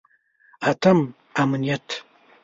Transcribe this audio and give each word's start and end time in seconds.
اتم: 0.69 0.99
امنیت. 1.41 1.87